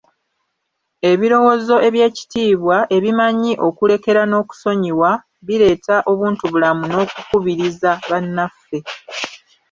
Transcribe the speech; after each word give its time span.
Ebirowoozo 1.11 1.75
eby'ekitiibwa, 1.87 2.77
ebimanyi 2.97 3.53
okulekera 3.67 4.21
n'okusonyiwa, 4.27 5.11
bireeta 5.45 5.95
obuntubulamu 6.11 6.83
n'okukubiriza 6.87 7.91
bannaffe. 8.09 8.79